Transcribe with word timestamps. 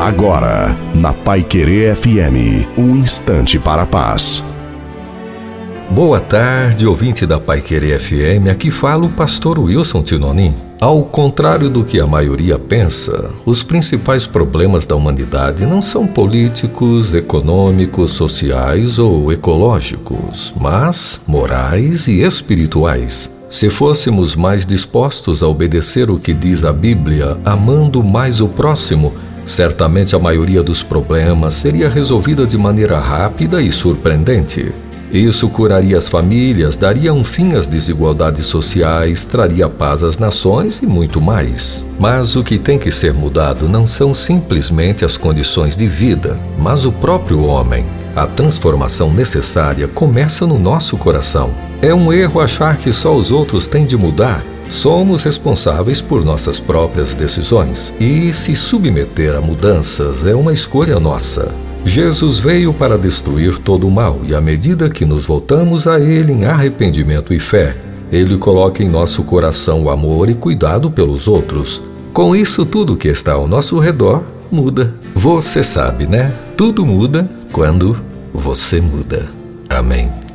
Agora, 0.00 0.74
na 0.94 1.12
Pai 1.12 1.42
Querer 1.42 1.94
FM, 1.94 2.66
um 2.78 2.96
instante 2.96 3.58
para 3.58 3.82
a 3.82 3.86
paz. 3.86 4.42
Boa 5.90 6.18
tarde, 6.18 6.86
ouvinte 6.86 7.26
da 7.26 7.38
Pai 7.38 7.60
Querer 7.60 8.00
FM. 8.00 8.48
Aqui 8.50 8.70
fala 8.70 9.04
o 9.04 9.10
pastor 9.10 9.58
Wilson 9.58 10.02
Tinonim. 10.02 10.54
Ao 10.80 11.04
contrário 11.04 11.68
do 11.68 11.84
que 11.84 12.00
a 12.00 12.06
maioria 12.06 12.58
pensa, 12.58 13.28
os 13.44 13.62
principais 13.62 14.26
problemas 14.26 14.86
da 14.86 14.96
humanidade 14.96 15.66
não 15.66 15.82
são 15.82 16.06
políticos, 16.06 17.12
econômicos, 17.12 18.12
sociais 18.12 18.98
ou 18.98 19.30
ecológicos, 19.30 20.54
mas 20.58 21.20
morais 21.26 22.08
e 22.08 22.22
espirituais. 22.22 23.30
Se 23.50 23.68
fôssemos 23.68 24.34
mais 24.34 24.64
dispostos 24.64 25.42
a 25.42 25.48
obedecer 25.48 26.08
o 26.08 26.18
que 26.18 26.32
diz 26.32 26.64
a 26.64 26.72
Bíblia, 26.72 27.36
amando 27.44 28.02
mais 28.02 28.40
o 28.40 28.46
próximo, 28.46 29.12
certamente 29.50 30.14
a 30.14 30.18
maioria 30.18 30.62
dos 30.62 30.82
problemas 30.82 31.54
seria 31.54 31.88
resolvida 31.88 32.46
de 32.46 32.56
maneira 32.56 32.98
rápida 32.98 33.60
e 33.60 33.70
surpreendente. 33.72 34.72
Isso 35.12 35.48
curaria 35.48 35.98
as 35.98 36.08
famílias, 36.08 36.76
daria 36.76 37.12
um 37.12 37.24
fim 37.24 37.54
às 37.54 37.66
desigualdades 37.66 38.46
sociais, 38.46 39.26
traria 39.26 39.68
paz 39.68 40.04
às 40.04 40.18
nações 40.18 40.82
e 40.82 40.86
muito 40.86 41.20
mais. 41.20 41.84
Mas 41.98 42.36
o 42.36 42.44
que 42.44 42.58
tem 42.58 42.78
que 42.78 42.92
ser 42.92 43.12
mudado 43.12 43.68
não 43.68 43.88
são 43.88 44.14
simplesmente 44.14 45.04
as 45.04 45.16
condições 45.16 45.76
de 45.76 45.88
vida, 45.88 46.38
mas 46.56 46.84
o 46.84 46.92
próprio 46.92 47.44
homem. 47.44 47.84
A 48.14 48.24
transformação 48.26 49.12
necessária 49.12 49.88
começa 49.88 50.46
no 50.46 50.58
nosso 50.58 50.96
coração. 50.96 51.50
É 51.82 51.92
um 51.92 52.12
erro 52.12 52.40
achar 52.40 52.76
que 52.76 52.92
só 52.92 53.14
os 53.14 53.32
outros 53.32 53.66
têm 53.66 53.84
de 53.86 53.96
mudar. 53.96 54.44
Somos 54.70 55.24
responsáveis 55.24 56.00
por 56.00 56.24
nossas 56.24 56.60
próprias 56.60 57.14
decisões 57.14 57.92
e 57.98 58.32
se 58.32 58.54
submeter 58.54 59.36
a 59.36 59.40
mudanças 59.40 60.24
é 60.26 60.34
uma 60.34 60.52
escolha 60.52 61.00
nossa. 61.00 61.52
Jesus 61.84 62.38
veio 62.38 62.72
para 62.72 62.98
destruir 62.98 63.58
todo 63.58 63.86
o 63.88 63.90
mal, 63.90 64.20
e 64.24 64.34
à 64.34 64.40
medida 64.40 64.90
que 64.90 65.04
nos 65.04 65.24
voltamos 65.24 65.86
a 65.86 65.98
Ele 65.98 66.32
em 66.32 66.44
arrependimento 66.44 67.32
e 67.32 67.40
fé, 67.40 67.74
Ele 68.12 68.36
coloca 68.36 68.82
em 68.82 68.88
nosso 68.88 69.22
coração 69.24 69.82
o 69.84 69.90
amor 69.90 70.28
e 70.28 70.34
cuidado 70.34 70.90
pelos 70.90 71.26
outros. 71.26 71.82
Com 72.12 72.36
isso, 72.36 72.66
tudo 72.66 72.96
que 72.96 73.08
está 73.08 73.32
ao 73.32 73.48
nosso 73.48 73.78
redor 73.78 74.22
muda. 74.50 74.94
Você 75.14 75.62
sabe, 75.62 76.06
né? 76.06 76.32
Tudo 76.56 76.84
muda 76.84 77.28
quando 77.52 77.96
você 78.32 78.80
muda. 78.80 79.28
Amém. 79.68 80.29